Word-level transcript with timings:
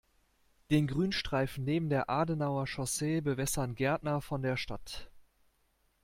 Den 0.71 0.87
Grünstreifen 0.87 1.63
neben 1.63 1.89
der 1.91 2.09
Adenauer-Chaussee 2.09 3.21
bewässern 3.21 3.75
Gärtner 3.75 4.19
von 4.23 4.41
der 4.41 4.57
Stadt. 4.57 5.11